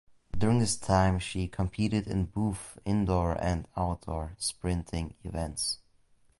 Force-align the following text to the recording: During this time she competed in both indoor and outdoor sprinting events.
During 0.35 0.57
this 0.57 0.77
time 0.77 1.19
she 1.19 1.47
competed 1.47 2.07
in 2.07 2.25
both 2.25 2.79
indoor 2.85 3.33
and 3.35 3.67
outdoor 3.77 4.33
sprinting 4.39 5.13
events. 5.23 5.77